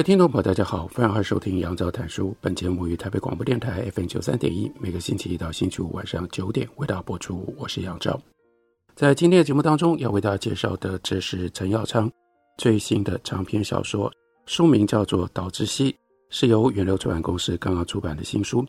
[0.00, 2.34] 位听众朋友，大家好，欢迎收听杨照谈书。
[2.40, 7.54] 本节目于台北广播电台 FM 九三点一，每个星期一到星期五晚上九点为大家播出。
[7.58, 8.18] 我是杨照。
[8.94, 12.10] 在今天的节目当中，要为大家介绍的，这是陈耀昌
[12.56, 14.10] 最新的长篇小说，
[14.46, 15.92] 书名叫做《岛之西》，
[16.30, 18.64] 是由远流出版公司刚刚出版的新书。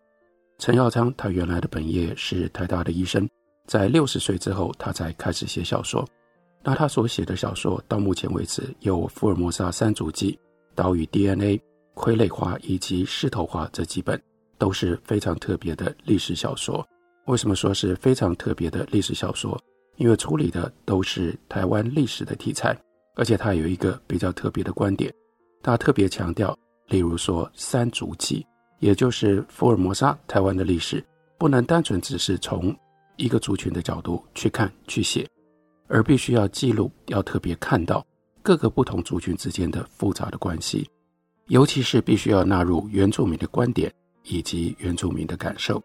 [0.60, 3.26] 陈耀昌他原来的本业是台大的医生，
[3.68, 6.05] 在六十岁之后，他才开始写小说。
[6.62, 10.34] 那他所写的小说到目前为止有《福尔摩沙三足记》。
[10.76, 11.62] 岛屿 DNA、
[11.96, 14.22] 傀儡花以及狮头花这几本
[14.58, 16.88] 都是非常特别的历史小说。
[17.26, 19.60] 为什么说是非常特别的历史小说？
[19.98, 22.76] 因为处理的都是台湾历史的题材，
[23.16, 25.13] 而且它有一个比较特别的观点，
[25.62, 28.44] 它特别强调，例如说三足记，
[28.80, 31.04] 也就是福尔摩沙台湾的历史，
[31.38, 32.76] 不能单纯只是从
[33.18, 35.28] 一个族群的角度去看去写，
[35.88, 38.04] 而必须要记录，要特别看到。
[38.44, 40.90] 各个不同族群之间的复杂的关系，
[41.48, 43.92] 尤其是必须要纳入原住民的观点
[44.24, 45.82] 以及原住民的感受。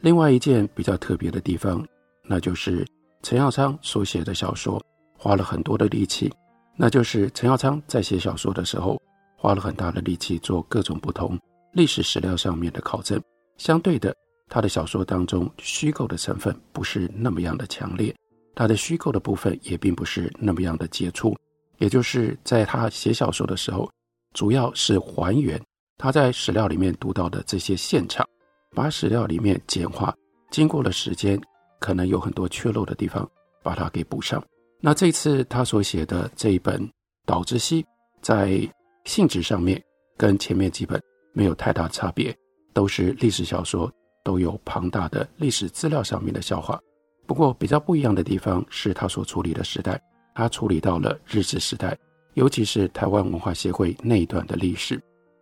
[0.00, 1.86] 另外一件比较特别的地方，
[2.22, 2.86] 那就是
[3.22, 4.80] 陈耀昌所写的小说
[5.16, 6.32] 花了很多的力气，
[6.76, 9.00] 那就是陈耀昌在写小说的时候
[9.36, 11.38] 花了很大的力气做各种不同
[11.72, 13.20] 历史史料上面的考证。
[13.56, 14.14] 相对的，
[14.48, 18.14] 他的小说当中虚构的成分不是那么样的强烈，
[18.54, 21.34] 他的虚构的部分也并不是那么样的杰出。
[21.78, 23.90] 也就是在他写小说的时候，
[24.34, 25.60] 主要是还原
[25.98, 28.26] 他在史料里面读到的这些现场，
[28.74, 30.14] 把史料里面简化，
[30.50, 31.40] 经过了时间，
[31.78, 33.28] 可能有很多缺漏的地方，
[33.62, 34.42] 把它给补上。
[34.80, 36.80] 那这次他所写的这一本
[37.24, 37.82] 《岛之西》，
[38.20, 38.60] 在
[39.04, 39.82] 性质上面
[40.16, 42.36] 跟前面几本没有太大差别，
[42.74, 43.90] 都是历史小说，
[44.22, 46.78] 都有庞大的历史资料上面的消化。
[47.26, 50.00] 不过比较不一样的地方是他所处理的时代。
[50.36, 51.96] 他处理到了日治时代，
[52.34, 55.00] 尤其是台湾文化协会那一段的历史。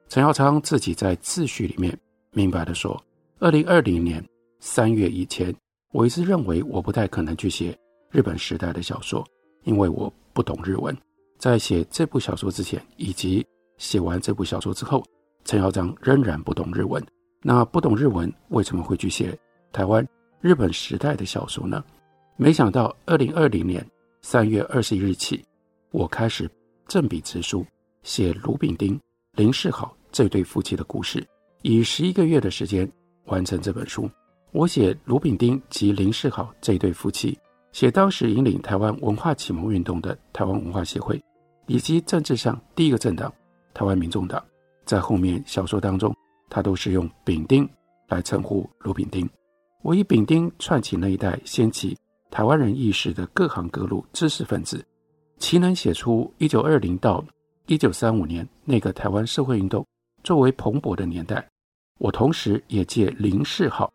[0.08, 1.98] 陈耀昌自己在自序里面
[2.30, 3.02] 明白地说
[3.40, 4.24] ：“二零二零年
[4.60, 5.52] 三月以前，
[5.90, 7.76] 我一直认为我不太可能去写
[8.12, 9.26] 日本时代的小说，
[9.64, 10.96] 因为我不懂日文。
[11.38, 13.44] 在写这部小说之前，以及
[13.78, 15.04] 写完这部小说之后，
[15.44, 17.04] 陈耀昌仍然不懂日文。
[17.42, 19.36] 那不懂日文，为什么会去写
[19.72, 20.06] 台湾
[20.40, 21.82] 日本时代的小说呢？
[22.36, 23.84] 没想到二零二零年。”
[24.26, 25.44] 三月二十一日起，
[25.90, 26.50] 我开始
[26.88, 27.62] 正笔直书，
[28.04, 28.98] 写卢炳丁、
[29.36, 31.22] 林世豪这对夫妻的故事，
[31.60, 32.90] 以十一个月的时间
[33.26, 34.10] 完成这本书。
[34.50, 37.38] 我写卢炳丁及林世豪这对夫妻，
[37.70, 41.22] 写当时引领台湾文化启蒙运动的台湾文化协会，
[41.66, 43.30] 以及政治上第一个政党
[43.74, 44.42] 台湾民众党。
[44.86, 46.16] 在后面小说当中，
[46.48, 47.68] 他都是用丙丁
[48.08, 49.28] 来称呼卢炳丁。
[49.82, 51.94] 我以丙丁串起那一代掀起。
[52.34, 54.84] 台湾人意识的各行各路知识分子，
[55.38, 57.24] 其能写出一九二零到
[57.66, 59.86] 一九三五年那个台湾社会运动
[60.24, 61.48] 作为蓬勃的年代。
[62.00, 63.88] 我同时也借林世浩，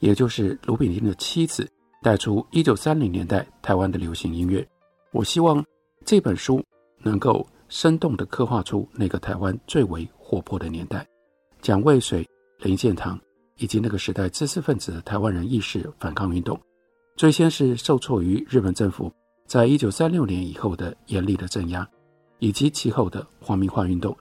[0.00, 1.70] 也就是卢炳添的妻子，
[2.02, 4.66] 带出一九三零年代台湾的流行音乐。
[5.12, 5.64] 我希望
[6.04, 6.60] 这本书
[6.98, 11.06] 能够生动地刻画出那个台湾最为活泼的年代，
[11.62, 12.28] 蒋渭水、
[12.58, 13.16] 林献堂
[13.58, 16.60] 以及那个时代知识分子的台湾人意识反抗运动。
[17.16, 19.12] 最先是受挫于日本政府
[19.46, 21.88] 在一九三六年以后的严厉的镇压，
[22.40, 24.16] 以及其后的皇民化运动。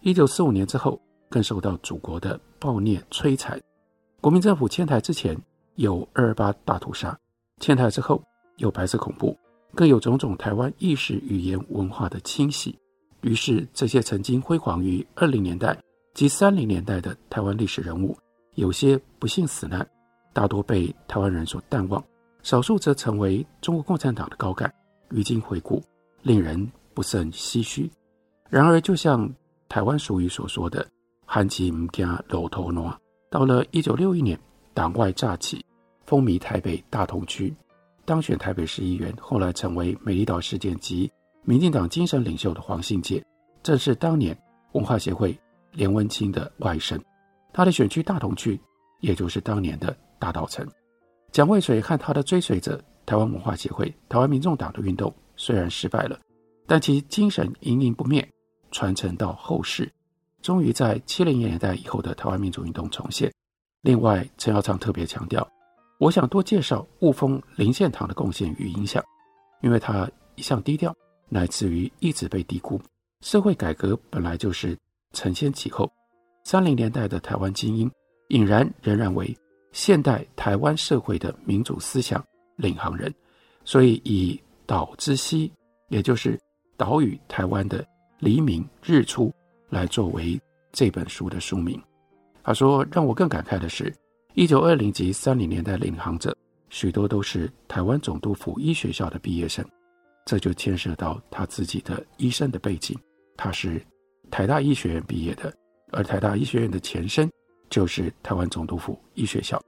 [0.00, 0.98] 一九四五年之后，
[1.28, 3.60] 更受到祖国的暴虐摧残。
[4.22, 5.36] 国民政府迁台之前
[5.74, 7.18] 有二二八大屠杀，
[7.60, 8.22] 迁台之后
[8.56, 9.36] 有白色恐怖，
[9.74, 12.74] 更有种种台湾意识、语言、文化的清洗。
[13.20, 15.76] 于是，这些曾经辉煌于二零年代
[16.14, 18.16] 及三零年代的台湾历史人物，
[18.54, 19.86] 有些不幸死难，
[20.32, 22.02] 大多被台湾人所淡忘。
[22.42, 24.72] 少数则成为中国共产党的高干，
[25.08, 25.82] 如今回顾，
[26.22, 27.90] 令人不胜唏嘘。
[28.48, 29.30] 然而，就像
[29.68, 30.86] 台湾俗语所说的
[31.24, 32.96] “汉奸不惊楼头暖”，
[33.30, 34.38] 到了一九六一年，
[34.74, 35.64] 党外乍起，
[36.04, 37.54] 风靡台北大同区，
[38.04, 41.10] 当选台北市议员，后来成为美丽岛事件及
[41.44, 43.24] 民进党精神领袖的黄信介，
[43.62, 44.36] 正是当年
[44.72, 45.38] 文化协会
[45.72, 47.00] 连温清的外甥，
[47.52, 48.60] 他的选区大同区，
[49.00, 50.66] 也就是当年的大稻埕。
[51.32, 56.18] 蒋渭水和他的追随者台湾文化协会、台湾民众党的运动虽然失败了，
[56.66, 58.28] 但其精神隐隐不灭，
[58.72, 59.90] 传承到后世，
[60.42, 63.32] 终于在七零年代以后的台湾民主运动重现。
[63.82, 65.48] 另外，陈耀昌特别强调，
[65.98, 69.02] 我想多介绍雾峰林献堂的贡献与影响，
[69.62, 70.94] 因为他一向低调，
[71.28, 72.80] 乃至于一直被低估。
[73.20, 74.76] 社会改革本来就是
[75.12, 75.90] 承先启后，
[76.44, 77.90] 三零年代的台湾精英
[78.28, 79.36] 俨然仍然为
[79.72, 82.24] 现代台湾社会的民主思想
[82.56, 83.12] 领航人，
[83.64, 85.52] 所以以岛之西，
[85.88, 86.38] 也就是
[86.76, 87.86] 岛屿台湾的
[88.18, 89.32] 黎明日出，
[89.68, 90.40] 来作为
[90.72, 91.80] 这本书的书名。
[92.42, 93.94] 他说：“让我更感慨的是，
[94.34, 96.36] 一九二零及三零年代领航者
[96.68, 99.64] 许多都是台湾总督府医学校的毕业生，
[100.24, 102.98] 这就牵涉到他自己的医生的背景。”
[103.36, 103.80] 他是
[104.30, 105.52] 台大医学院毕业的，
[105.92, 107.30] 而台大医学院的前身
[107.70, 109.58] 就是台湾总督府医学校。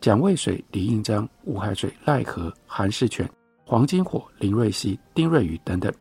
[0.00, 3.28] 蒋渭水、李应章、吴海水、赖和、韩世全、
[3.64, 5.92] 黄金火、林瑞熙、丁瑞宇等等，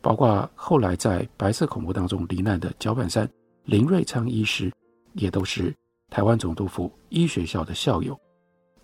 [0.00, 3.30] 包括后来在白色恐怖当中罹难的脚本山
[3.64, 4.72] 林瑞昌医师，
[5.12, 5.72] 也都是
[6.10, 8.18] 台湾总督府医学校的校友。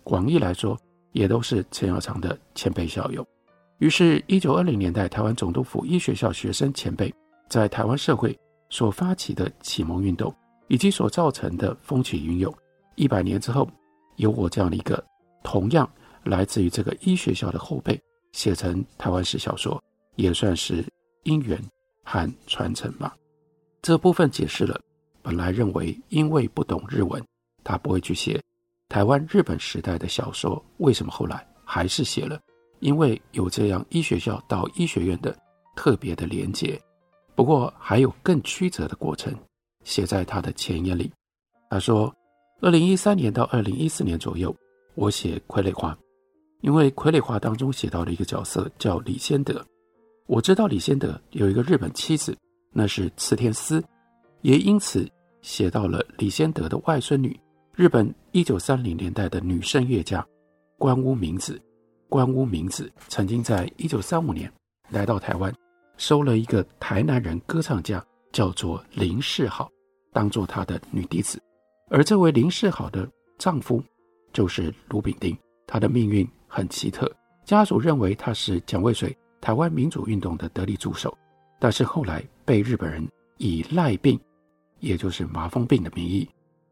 [0.03, 0.77] 广义来说，
[1.11, 3.27] 也都是陈耀昌的前辈校友。
[3.79, 7.13] 于是，一九二零年代台湾总督府医学校学生前辈。
[7.49, 8.39] 在台湾社会
[8.69, 10.33] 所发起的启蒙运动，
[10.71, 12.53] 以及所造成的风起云涌，
[12.95, 13.69] 一百年之后，
[14.15, 15.03] 有我这样的一个
[15.43, 15.87] 同样
[16.23, 18.01] 来自于这个医学校的后辈，
[18.31, 19.83] 写成台湾史小说，
[20.15, 20.81] 也算是
[21.23, 21.61] 因缘
[22.05, 23.13] 和传承吧。
[23.81, 24.79] 这部分解释了
[25.21, 27.21] 本来认为因为不懂日文，
[27.65, 28.41] 他不会去写
[28.87, 32.39] 台湾日本时代的小说，为什么后来还是写了？
[32.79, 35.37] 因为有这样医学校到医学院的
[35.75, 36.81] 特别的连结。
[37.35, 39.35] 不过还有更曲折的过程，
[39.83, 41.11] 写在他的前言里。
[41.69, 42.13] 他说，
[42.61, 44.55] 二零一三年到二零一四年左右，
[44.95, 45.93] 我写《傀儡花》，
[46.61, 49.65] 因为《傀儡花》当中写到了一个角色叫李仙德。
[50.27, 52.37] 我知道李仙德有一个日本妻子，
[52.71, 53.83] 那是池田思，
[54.41, 55.09] 也因此
[55.41, 57.37] 写到了李仙德的外孙女，
[57.75, 60.25] 日本一九三零年代的女声乐家
[60.77, 61.61] 关屋明子。
[62.07, 64.51] 关屋明子曾经在一九三五年
[64.89, 65.53] 来到台湾。
[65.97, 69.69] 收了一个台南人歌唱家，叫做林世好，
[70.11, 71.41] 当做他的女弟子。
[71.89, 73.83] 而这位林世好的丈夫
[74.31, 75.37] 就是卢炳丁，
[75.67, 77.11] 他的命运很奇特。
[77.45, 81.17] 家属认为他是蒋渭水台湾民主运动的得力助手，
[81.59, 83.05] 但是后来被日本人
[83.37, 84.19] 以赖病，
[84.79, 86.27] 也就是麻风病的名义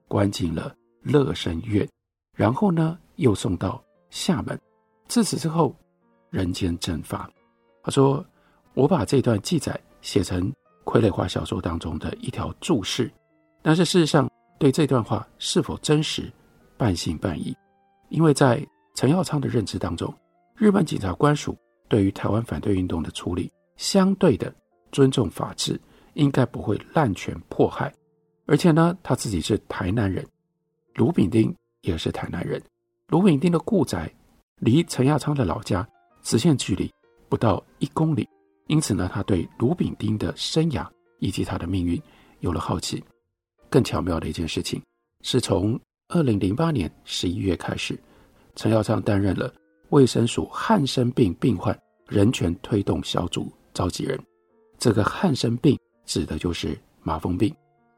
[0.07, 1.87] 关进了乐生院，
[2.35, 4.59] 然后呢又送到厦门。
[5.07, 5.75] 自此之后，
[6.29, 7.29] 人间蒸发。
[7.83, 8.25] 他说。
[8.75, 10.49] 我把这段记载写成
[10.89, 13.11] 《傀儡化》小说当中的一条注释，
[13.61, 14.27] 但是事实上
[14.57, 16.31] 对这段话是否真实，
[16.77, 17.55] 半信半疑。
[18.09, 18.65] 因为在
[18.95, 20.11] 陈耀昌的认知当中，
[20.55, 21.55] 日本警察官署
[21.87, 24.51] 对于台湾反对运动的处理相对的
[24.91, 25.79] 尊重法治，
[26.15, 27.93] 应该不会滥权迫害。
[28.47, 30.25] 而且呢，他自己是台南人，
[30.95, 32.59] 卢炳丁也是台南人，
[33.09, 34.11] 卢炳丁的故宅
[34.57, 35.87] 离陈耀昌的老家
[36.23, 36.91] 直线距离
[37.29, 38.27] 不到一公里。
[38.69, 40.87] 因此呢，他对卢炳丁的生涯
[41.17, 41.99] 以及他的命运
[42.39, 43.03] 有了好奇。
[43.67, 44.79] 更巧妙的一件事情，
[45.21, 47.99] 是从二零零八年十一月开始，
[48.55, 49.51] 陈耀昌担任了
[49.89, 54.19] 卫生署汉生病病患人权推动小组召集人。
[54.77, 57.51] 这个汉生病指的就是麻风病，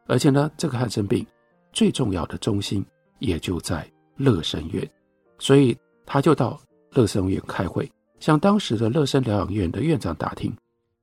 [0.07, 1.25] 而且呢，这个汉生病
[1.73, 2.85] 最重要的中心
[3.19, 3.85] 也就在
[4.15, 4.89] 乐生院，
[5.37, 6.57] 所以他就到
[6.91, 7.89] 乐生院开会。
[8.21, 10.55] 向当时的乐生疗养院的院长打听，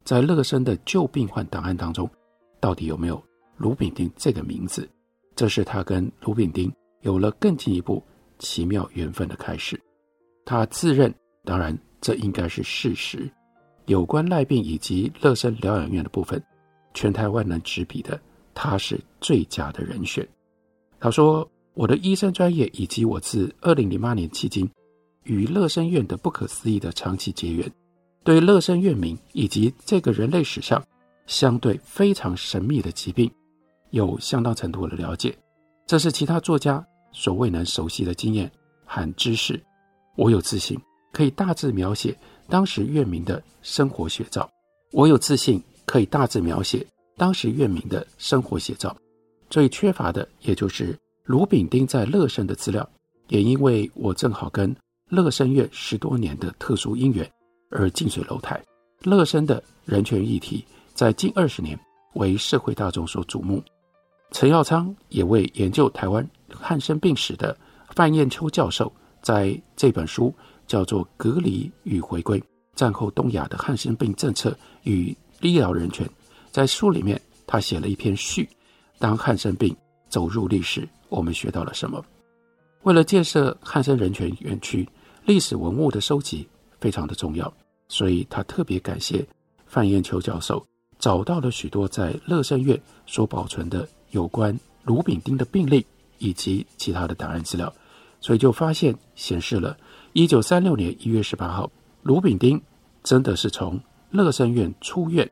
[0.05, 2.09] 在乐生的旧病患档案当中，
[2.61, 3.21] 到底有没有
[3.57, 4.89] 卢炳丁这个名字？
[5.35, 6.73] 这是他跟卢炳丁
[7.03, 8.01] 有了更进一步
[8.39, 9.79] 奇妙缘分的开始。
[10.45, 11.13] 他自认，
[11.45, 13.29] 当然这应该是事实。
[13.87, 16.41] 有关赖病以及乐生疗养院的部分，
[16.95, 18.21] 全台湾能执笔的，
[18.55, 20.27] 他是最佳的人选。
[21.01, 24.71] 他说：“我的医生专业以及我自二零零八年迄今。”
[25.29, 27.71] 与乐生院的不可思议的长期结缘，
[28.25, 30.83] 对乐生院名以及这个人类史上
[31.27, 33.31] 相对非常神秘的疾病，
[33.91, 35.37] 有相当程度的了解，
[35.87, 36.83] 这是其他作家
[37.13, 38.51] 所未能熟悉的经验
[38.87, 39.63] 和知识。
[40.17, 40.81] 我有自信
[41.13, 42.17] 可以大致描写
[42.49, 44.51] 当时院民的生活写照。
[44.93, 46.85] 我有自信可以大致描写
[47.19, 48.97] 当时院民的生活写照。
[49.51, 52.89] 最缺乏的也就是卢炳丁在乐生的资料，
[53.29, 54.75] 也因为我正好跟。
[55.09, 57.29] 乐生院十多年的特殊因缘
[57.71, 58.63] 而近水楼台，
[59.03, 60.63] 乐生的人权议题
[60.93, 61.79] 在近二十年
[62.15, 63.63] 为社会大众所瞩目。
[64.33, 67.57] 陈耀昌也为研究台湾汉生病史的
[67.95, 70.33] 范彦秋教授，在这本书
[70.67, 72.39] 叫做《隔离与回归》
[72.75, 76.07] 战后东亚的汉生病政策与医疗人权，
[76.51, 78.47] 在书里面他写了一篇序。
[78.99, 79.75] 当汉生病
[80.11, 82.05] 走入历史，我们学到了什么？
[82.83, 84.89] 为了建设汉生人权园区，
[85.29, 86.49] 历史文物的收集
[86.81, 87.53] 非常的重要，
[87.87, 89.23] 所以他特别感谢
[89.67, 90.65] 范燕秋教授
[90.99, 95.85] 找到了许多在乐生院所保存的有关卢炳丁的病历
[96.17, 97.71] 以及其他的档案资料，
[98.23, 99.77] 所以就发现显示了
[100.15, 101.71] 一九三六年一月十八号，
[102.03, 102.59] 卢炳丁
[103.03, 103.79] 真的是从
[104.11, 105.31] 乐生院出院，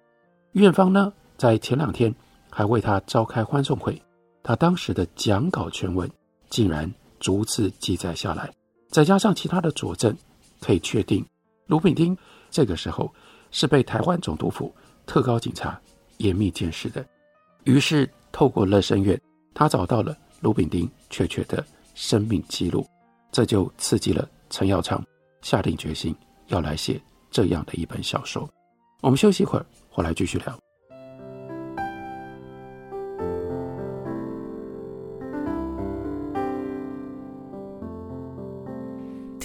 [0.53, 2.15] 院方呢在前两天
[2.51, 3.99] 还为他召开欢送会，
[4.43, 6.07] 他当时的讲稿全文
[6.51, 8.53] 竟然逐字记载下来，
[8.97, 10.17] 再加上其他的佐证，
[10.59, 11.23] 可以确定
[11.67, 12.17] 卢炳丁
[12.51, 13.13] 这个时候
[13.51, 14.75] 是被台湾总督府
[15.05, 15.79] 特高警察
[16.17, 17.07] 严密监视的。
[17.65, 19.21] 于是透过乐生院，
[19.53, 21.63] 他找到了卢炳丁确切的
[21.95, 22.89] 生命记录，
[23.31, 25.05] 这就刺激了陈耀昌
[25.43, 26.99] 下定决心要来写
[27.31, 28.49] 这样的一本小说。
[29.03, 30.66] 我们休息一会儿，回来继续聊。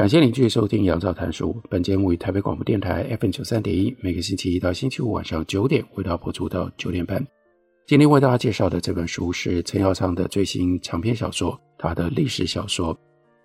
[0.00, 1.54] 感谢您继续收听杨照谈书。
[1.68, 7.22] 本节目于台北广播电台 FM 九三点一，每个星期一到星期五晚上九点为大家播出到九点半。
[7.86, 12.98] 今天为大家介绍的这本书是陈耀昌的最新长篇小说，他的历史小说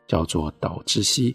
[0.08, 1.34] 叫做《岛之西》。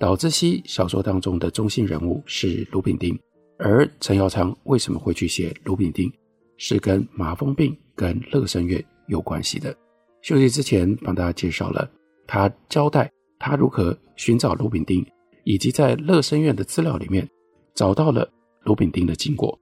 [0.00, 3.14] 岛之西小说当中的中心人物是卢炳丁，
[3.58, 6.10] 而陈耀昌为什么会去写卢炳丁，
[6.56, 9.76] 是跟麻风病跟乐生院有关系的。
[10.22, 11.86] 休息之前帮大家介绍了
[12.26, 13.12] 他交代。
[13.38, 15.06] 他如何寻找卢炳丁，
[15.44, 17.28] 以及在乐生院的资料里面
[17.74, 18.28] 找到了
[18.62, 19.58] 卢炳丁的经过。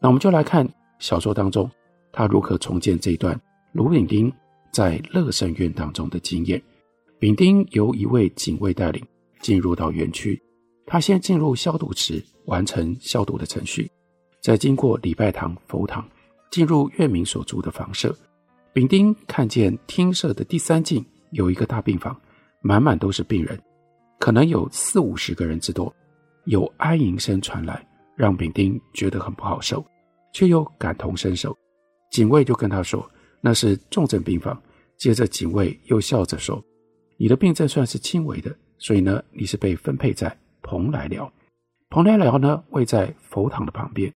[0.00, 0.68] 那我们就来看
[0.98, 1.70] 小说当中
[2.12, 3.38] 他如何重建这一段
[3.72, 4.32] 卢炳丁
[4.72, 6.62] 在乐生院当中的经验。
[7.18, 9.02] 炳丁由一位警卫带领
[9.40, 10.40] 进入到园区，
[10.86, 13.90] 他先进入消毒池完成消毒的程序，
[14.42, 16.06] 再经过礼拜堂、佛堂，
[16.50, 18.14] 进入院民所住的房舍。
[18.72, 22.14] 丙丁看见厅舍的第三进有一个大病房。
[22.60, 23.60] 满满都是病人，
[24.18, 25.94] 可能有四五十个人之多，
[26.44, 27.86] 有哀吟声传来，
[28.16, 29.84] 让炳丁觉得很不好受，
[30.32, 31.56] 却又感同身受。
[32.10, 33.08] 警卫就跟他说
[33.40, 34.60] 那是重症病房。
[34.96, 36.64] 接着警卫又笑着说
[37.18, 41.30] ：“你的病症算是轻微的，所以呢，你是被分配在蓬莱寮。
[41.90, 44.10] 蓬莱寮呢，位在佛堂的旁边。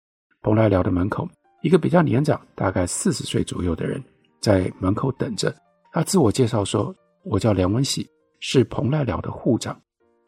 [0.43, 1.27] 蓬莱寮的门口，
[1.63, 3.99] 一个比较年长，大概四十岁左右的人
[4.39, 5.51] 在门口等着。
[5.91, 8.07] 他自我介绍说：我叫梁文喜。”
[8.39, 9.79] 是蓬莱寮的护长。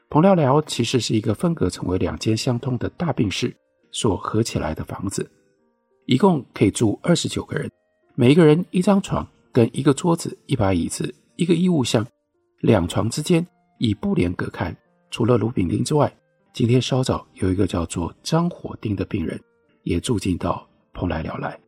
[0.09, 3.55] 蓬莱寮其实是一个分隔成为两间相通的大病室
[3.91, 5.29] 所合起来的房子，
[6.05, 7.69] 一共可以住二十九个人，
[8.15, 12.05] 每一个人一张床跟一个桌子、一把椅子、一个衣物箱，
[12.61, 13.45] 两床之间
[13.77, 14.75] 以布帘隔开。
[15.11, 16.11] 除了卢炳丁之外，
[16.53, 19.39] 今天稍早有一个叫做张火丁的病人
[19.83, 21.59] 也住进到蓬莱寮来，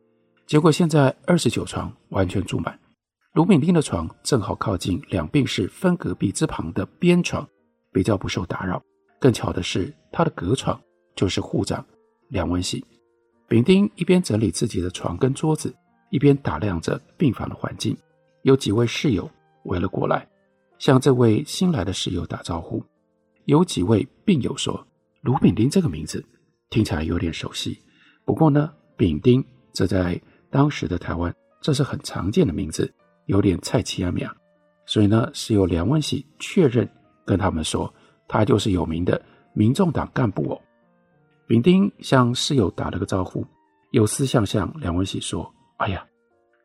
[0.46, 2.76] 结果现在二十九床完全住满。
[3.32, 7.48] 卢炳丁的床正好靠近两病室分隔壁之旁的边床，
[7.90, 8.82] 比较不受打扰。
[9.18, 10.78] 更巧的是，他的隔床
[11.16, 11.82] 就是护长
[12.28, 12.84] 梁文喜。
[13.48, 15.74] 炳丁一边整理自己的床跟桌子，
[16.10, 17.96] 一边打量着病房的环境。
[18.42, 19.30] 有几位室友
[19.64, 20.28] 围了过来，
[20.78, 22.84] 向这位新来的室友打招呼。
[23.46, 24.86] 有几位病友说
[25.22, 26.22] ：“卢炳丁这个名字
[26.68, 27.78] 听起来有点熟悉。”
[28.26, 30.20] 不过呢，丙丁这在
[30.50, 32.92] 当时的台湾，这是很常见的名字。
[33.26, 34.34] 有点菜奇亚米亚，
[34.86, 36.88] 所以呢，是由梁文喜确认
[37.24, 37.92] 跟他们说，
[38.28, 39.20] 他就是有名的
[39.54, 40.60] 民众党干部哦。
[41.46, 43.46] 丙丁向室友打了个招呼，
[43.90, 46.06] 有私向向梁文喜说：“哎呀，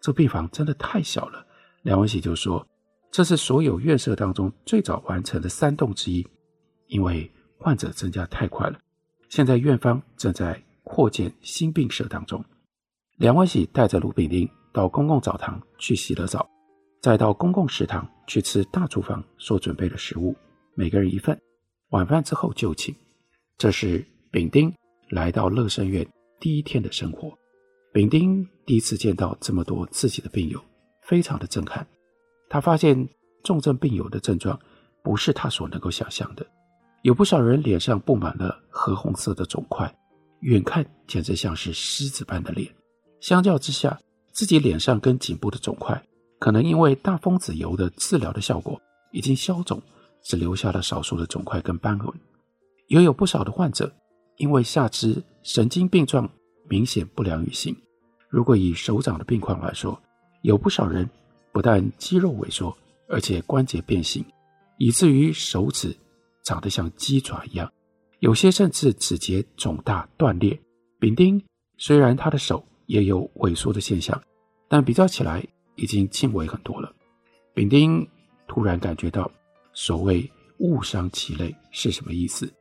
[0.02, 1.46] 这病房真的太小了。”
[1.84, 2.66] 梁文喜就说
[3.12, 6.26] ：“这是所有院舍当中最早完成的三栋之一，
[6.88, 8.80] 因为患者增加太快了，
[9.30, 12.44] 现在院方正在扩建新病舍当中。”
[13.18, 16.48] 梁文喜带着卢炳丁到公共澡堂去洗了澡。
[17.02, 20.36] 再到公共食堂去吃大厨房所准备的食物，
[20.76, 21.36] 每个人一份。
[21.90, 22.96] 晚饭之后就寝。
[23.58, 24.72] 这是丙丁
[25.10, 26.08] 来到乐生院
[26.40, 27.36] 第一天的生活。
[27.92, 30.64] 丙丁第一次见到这么多自己的病友，
[31.02, 31.88] 非常的震撼。
[32.48, 33.10] 他发现
[33.44, 34.60] 重症病友的症状
[35.04, 36.46] 不是他所能够想象的，
[37.02, 39.92] 有不少人脸上布满了褐红色的肿块，
[40.42, 42.72] 远看简直像是狮子般的脸。
[43.20, 44.00] 相较之下，
[44.38, 46.00] 自己脸上跟颈部的肿块，
[46.38, 48.80] 可能因为大风子油的治疗的效果
[49.12, 49.82] 已经消肿，
[50.22, 52.08] 只留下了少数的肿块跟斑纹。
[52.88, 53.92] 也有不少的患者
[54.38, 56.30] 因为下肢神经病状
[56.70, 57.76] 明显不良于行。
[58.30, 60.00] 如果以手掌的病况来说，
[60.44, 61.10] 有不少人
[61.52, 62.78] 不但肌肉萎缩，
[63.10, 64.24] 而且关节变形，
[64.78, 65.98] 以至于手指
[66.44, 67.68] 长得像鸡爪一样，
[68.20, 70.60] 有些甚至指节肿大断裂。
[71.00, 71.44] 丙丁
[71.80, 74.22] 虽然他的手也有萎缩的现象，
[74.68, 76.92] 但比较起来已经轻微很多了。
[77.54, 78.06] 丙丁
[78.48, 79.32] 突然感觉到
[79.74, 82.52] 所谓误伤其类是什么意思，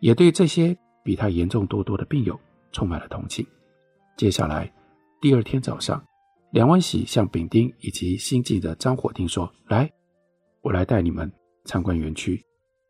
[0.00, 2.38] 也对这些比他严重多多的病友
[2.72, 3.46] 充满了同情。
[4.16, 4.70] 接下来。
[5.20, 6.04] 第二天早上，
[6.50, 9.90] 梁文喜向丙丁以及新进的张火丁说：“来，
[10.60, 11.32] 我来带你们
[11.64, 12.44] 参观园区。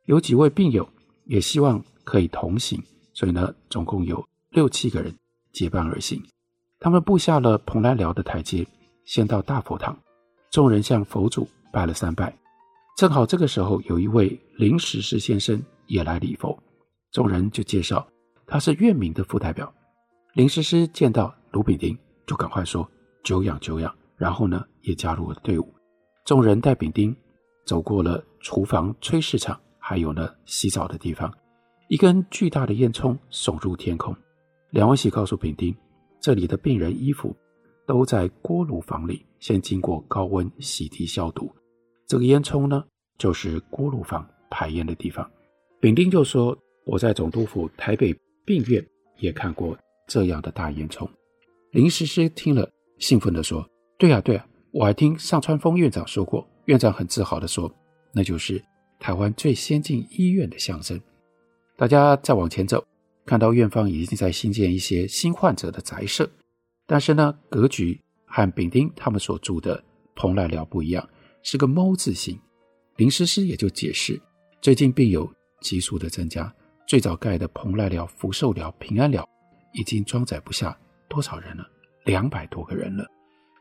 [0.06, 0.88] 有几位病友
[1.26, 2.82] 也希望可以同行，
[3.12, 5.14] 所以呢，总共有六七个人
[5.52, 6.20] 结伴而行。
[6.84, 8.62] 他们步下了蓬莱寮的台阶，
[9.06, 9.98] 先到大佛堂，
[10.50, 12.36] 众人向佛祖拜了三拜。
[12.94, 16.62] 正好这个时候，有一位林时施先生也来礼佛，
[17.10, 18.06] 众人就介绍
[18.46, 19.72] 他是院民的副代表。
[20.34, 22.86] 林时施见到卢丙丁。”就赶快说
[23.22, 25.74] 久仰久仰，然后呢，也加入了队伍。
[26.26, 27.16] 众人带丙丁
[27.64, 31.32] 走过了厨房、炊事场，还有呢洗澡的地方。
[31.88, 34.14] 一根巨大的烟囱耸入天空。
[34.68, 35.74] 梁文喜告诉丙丁，
[36.24, 37.36] 这里的病人衣服
[37.86, 41.54] 都在锅炉房里，先经过高温洗涤消毒。
[42.06, 42.82] 这个烟囱呢，
[43.18, 45.30] 就是锅炉房排烟的地方。
[45.82, 48.82] 丙丁就说：“我在总督府台北病院
[49.18, 49.76] 也看过
[50.08, 51.06] 这样的大烟囱。”
[51.72, 52.66] 林诗诗听了，
[52.98, 53.62] 兴奋地说
[53.98, 57.70] ：“对呀，对呀，我还听上川丰院长说过，院长很自豪地说，
[58.14, 58.64] 那就是
[58.98, 60.98] 台湾最先进医院的象征。”
[61.76, 62.82] 大家再往前走，
[63.26, 66.30] 看到院方已经在新建一些新患者的宅舍，
[66.86, 69.82] 但是呢，格局和丙丁他们所住的
[70.14, 71.08] 蓬莱寮不一样，
[71.42, 72.38] 是个猫字形。
[72.96, 74.20] 林诗诗也就解释，
[74.60, 76.54] 最近病友急速的增加，
[76.86, 79.28] 最早盖的蓬莱寮、福寿寮、平安寮
[79.72, 80.78] 已经装载不下。
[81.08, 81.66] 多少人了？
[82.04, 83.06] 两百多个人了。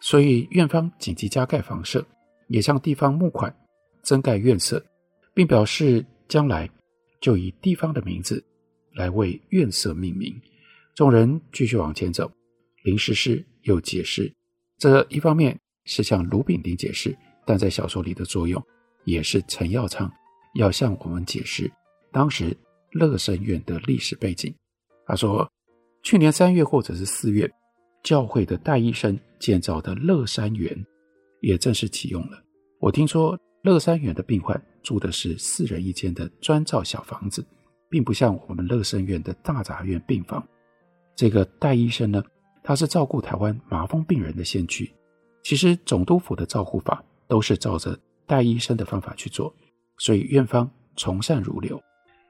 [0.02, 2.06] 所以院方紧急加盖房舍，
[2.48, 3.56] 也向地方募款
[4.02, 4.84] 增盖院舍，
[5.34, 6.70] 并表示将来
[7.22, 8.44] 就以地方的名字
[8.94, 10.34] 来为院舍命名。
[10.96, 12.32] 众人继续往前走，
[12.84, 14.32] 林诗诗又解释，
[14.78, 18.64] 这一方面是向卢炳丁解释，但在小说里的作用
[19.06, 20.12] 也是陈耀昌
[20.56, 21.72] 要向我们解释
[22.12, 22.56] 当时
[22.92, 24.54] 乐生院的历史背景。
[25.06, 25.50] 他说。
[26.06, 27.50] 去年三月或者是四月，
[28.04, 30.86] 教会的戴医生建造的乐山园
[31.40, 32.44] 也正式启用了。
[32.82, 37.42] 我听说乐山园的病患住的是四人一间的砖造小房子，
[37.94, 40.44] 并不像我们乐生院的大杂院病房。
[41.16, 42.24] 这个戴医生呢，
[42.64, 44.92] 他是照顾台湾麻风病人的先驱。
[45.44, 49.54] 其实总督府的照护法都是照着戴医生的方法去做，
[50.00, 51.80] 所以院方从善如流。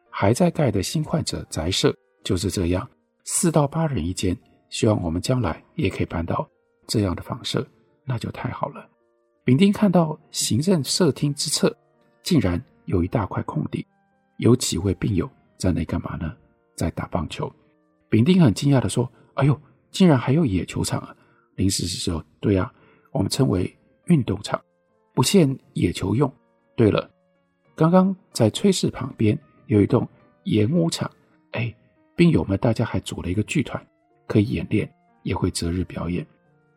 [0.09, 1.95] 还在盖的新患者宅舍
[2.25, 2.85] 就是这样。
[3.23, 4.37] 四到八人一间，
[4.69, 6.45] 希望我们将来也可以搬到
[6.87, 7.65] 这样的房舍，
[8.03, 8.85] 那就太好了。
[9.45, 11.73] 丙丁看到行政社厅之侧，
[12.21, 13.87] 竟然有一大块空地，
[14.39, 15.29] 有几位病友
[15.63, 16.35] 在那干嘛呢？
[16.75, 17.49] 在打棒球。
[18.09, 19.57] 丙丁很惊讶地说：“哎呦，
[19.91, 21.15] 竟然还有野球场啊！”
[21.55, 22.69] 林时施说：“对啊，
[23.13, 23.73] 我们称为
[24.07, 24.61] 运动场，
[25.13, 26.29] 不限野球用。
[26.75, 27.09] 对了，
[27.75, 30.05] 刚刚在炊事旁边有一栋
[30.43, 31.09] 演武场，
[31.51, 31.73] 哎。”
[32.15, 33.81] 病友们，大家还组了一个剧团，
[34.27, 34.87] 可以演练，
[35.23, 36.23] 也会择日表演。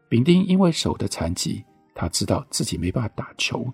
[0.09, 1.62] 丙丁因为手的残疾，
[1.94, 3.70] 他知道自己没办法打球，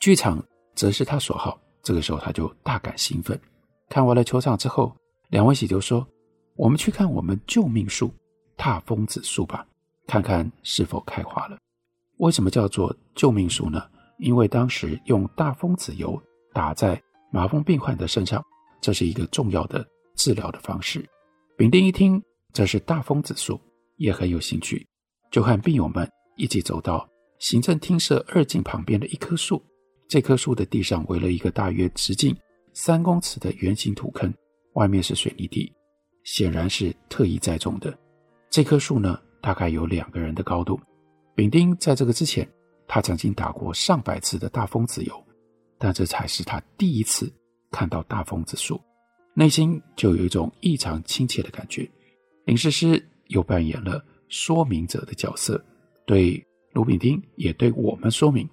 [0.00, 1.58] 剧场则是他所好。
[1.82, 3.40] 这个时候，他就大感兴奋。
[3.90, 4.96] 看完了球场之后，
[5.30, 6.06] 梁文喜就说
[6.54, 8.14] ：“我们去看我们救命树——
[8.56, 9.66] 大风子树吧，
[10.06, 11.58] 看看是否开花了。”
[12.18, 13.82] 为什么叫做救命树呢？
[14.18, 16.22] 因为当时用大风子油
[16.52, 18.40] 打在麻风病患的身上，
[18.80, 19.84] 这是一个重要的。
[20.16, 21.08] 治疗的方式，
[21.56, 22.22] 丙丁一听
[22.52, 23.58] 这是大风子树，
[23.96, 24.86] 也很有兴趣，
[25.30, 29.60] 就和病友们一起走到行政厅舍二进旁边的一棵树。
[30.06, 32.36] 这棵树的地上围了一个大约直径
[32.72, 34.32] 三公尺的圆形土坑，
[34.74, 35.72] 外面是水泥地，
[36.24, 37.96] 显然是特意栽种的。
[38.48, 40.78] 这棵树呢，大概有两个人的高度。
[41.34, 42.48] 丙丁在这个之前，
[42.86, 45.24] 他曾经打过上百次的大风子油，
[45.78, 47.32] 但这才是他第一次
[47.70, 48.80] 看到大风子树。
[49.34, 51.88] 内心就有一种异常亲切的感觉。
[52.44, 55.64] 林诗诗又扮演了说明者的角色，
[56.04, 58.48] 对卢炳丁也对我们说明，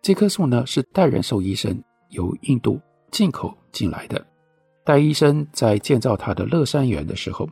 [0.00, 2.80] 这棵树呢是戴仁寿医生由印度
[3.12, 4.26] 进口进来的。
[4.84, 7.48] 戴医生在建造他的乐山园的时候，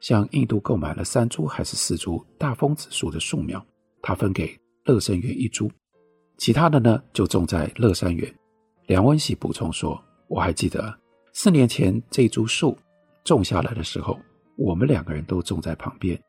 [0.00, 3.64] 向印度购买了三株还是四株大风子树的树苗，
[4.02, 5.70] 他分给乐生园一株，
[6.38, 8.34] 其他的呢就种在乐山园。
[8.86, 10.92] 梁文喜补充说：“我还记得
[11.32, 12.76] 四年前这株树
[13.22, 14.18] 种下来的时候，
[14.56, 16.20] 我们两个人都种在旁边，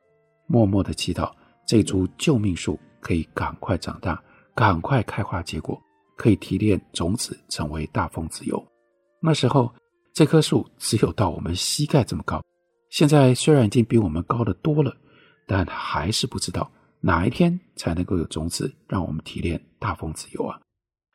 [0.46, 1.32] 默默的祈祷
[1.66, 4.22] 这株救命树可以赶快长大，
[4.54, 5.82] 赶快开花结果，
[6.16, 8.64] 可以提炼种子成为大风子油。
[9.26, 9.74] 那时候
[10.14, 12.44] 这棵树只有到我们膝盖这么高，
[12.90, 14.94] 现在虽然已经比我们高得多了，
[15.48, 20.60] 但还是不知道哪一天才能够有种子让我们提炼大风籽油啊。”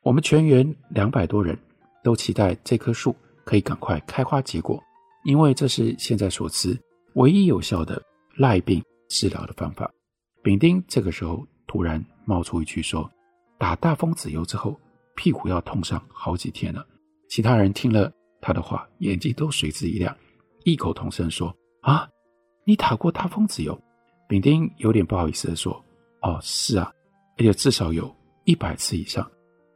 [0.02, 1.58] 我们全员两百多人
[2.02, 4.82] 都期待这棵树可以赶快开花结果，
[5.24, 6.74] 因为这是现在所知
[7.16, 8.02] 唯一有效的
[8.36, 9.90] 赖病治疗的方法。
[10.42, 13.10] 丙丁这个时候突然冒出一句说
[13.58, 14.80] ：“打大风子油之后，
[15.14, 16.86] 屁股要痛上好几天了。”
[17.28, 18.10] 其他人听了
[18.40, 20.16] 他的话，眼睛都随之一亮，
[20.64, 22.08] 异口同声说：“啊，
[22.64, 23.78] 你打过大风子油？”
[24.28, 25.72] 丙丁有点不好意思地说
[26.22, 26.92] ：“哦，是啊，
[27.36, 28.14] 而且至少有
[28.44, 29.28] 一百次以上。”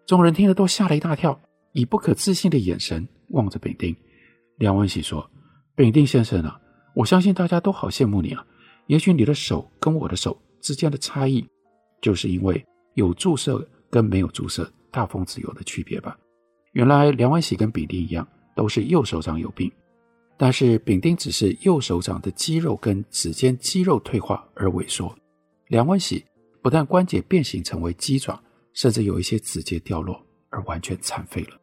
[0.07, 1.39] 众人听了都吓了一大跳，
[1.73, 3.95] 以不可置信的眼神望着丙丁。
[4.59, 5.29] 梁文喜说
[5.75, 6.61] ：“丙丁先生啊，
[6.95, 8.45] 我相信大家都好羡慕你啊。
[8.87, 11.47] 也许你的手跟我的手之间的差异，
[12.01, 12.63] 就是因为
[12.95, 16.17] 有注射跟没有注射大风子油的区别吧。”
[16.73, 19.71] 原来梁文喜跟丙丁一样，都是右手掌有病，
[20.37, 25.15] 但是丙丁只是右手掌的肌肉跟指尖肌肉退化而萎缩，
[25.69, 26.25] 梁文喜
[26.61, 28.39] 不但关节变形成为鸡爪。
[28.75, 31.61] 甚至有一些指节掉落而完全残废了。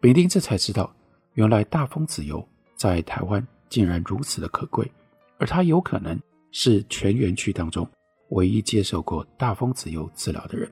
[0.00, 0.92] 丙丁这才知道，
[1.34, 4.90] 原来大风子油在台湾竟然如此的可贵，
[5.38, 7.88] 而他有可能是全园区当中
[8.30, 10.68] 唯一接受过大风子油治疗的人。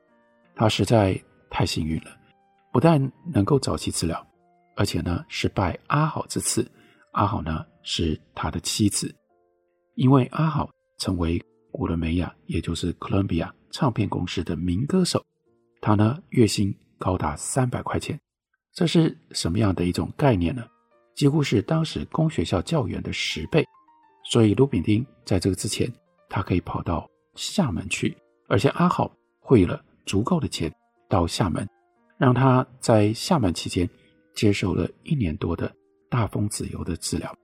[0.57, 1.17] 他实在
[1.49, 2.11] 太幸运了，
[2.73, 3.01] 不但
[3.33, 4.27] 能够早期治疗，
[4.77, 6.71] 而且呢是拜阿好之赐。
[7.13, 9.13] 阿好呢是他的妻子，
[9.95, 15.25] 因为阿好成为古伦美亚，也就是哥伦比亚唱片公司的名歌手。
[15.81, 18.19] 他呢，月薪高达三百块钱，
[18.73, 20.65] 这是什么样的一种概念呢？
[21.17, 23.65] 几乎是当时公学校教员的十倍。
[24.31, 25.91] 所以卢炳丁在这个之前，
[26.29, 28.17] 他可以跑到厦门去，
[28.49, 30.73] 而且阿好汇了足够的钱
[31.09, 31.67] 到厦门，
[32.19, 33.89] 让他在厦门期间
[34.35, 35.73] 接受了一年多的
[36.11, 37.35] 大风子油的治疗。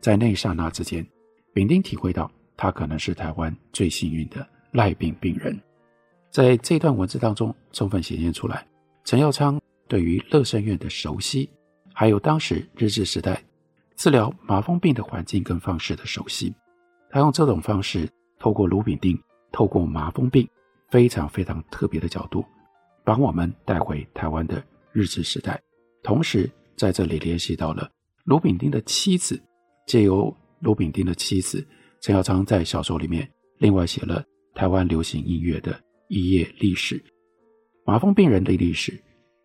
[0.00, 1.06] 在那一刹那之间，
[1.52, 5.60] 炳丁体会到他可能是台湾最幸运的癞病病人。
[6.30, 8.66] 在这段文字当中，充分显现出来
[9.04, 11.50] 陈耀昌对于乐生院的熟悉，
[11.92, 13.42] 还有当时日治时代
[13.96, 16.54] 治疗麻风病的环境跟方式的熟悉。
[17.10, 20.48] 他用这种方式，透过卢炳丁，透过麻风病，
[20.88, 22.44] 非常非常特别的角度，
[23.04, 25.60] 把我们带回台湾的日治时代。
[26.02, 27.90] 同时，在这里联系到了
[28.24, 29.40] 卢炳丁的妻子，
[29.86, 31.66] 借由卢炳丁的妻子
[32.00, 35.78] 陈耀昌在小说里面另外写了台湾流行音乐的。
[36.12, 37.00] 一页历史，
[37.86, 39.00] 麻风病人的历史，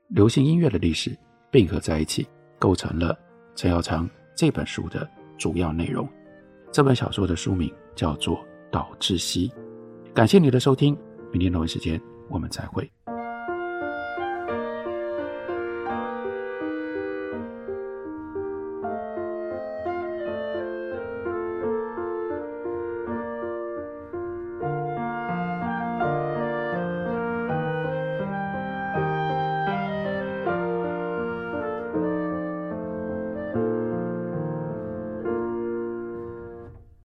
[0.07, 1.15] 流行音乐的历史
[1.51, 3.15] 并合在一起，构成了
[3.55, 6.09] 陈耀昌这本书的主要内容。
[6.71, 8.37] 这本小说的书名叫做
[8.71, 9.47] 《岛窒息》。
[10.11, 10.97] 感谢你的收听，
[11.31, 12.91] 明天同一时间我们再会。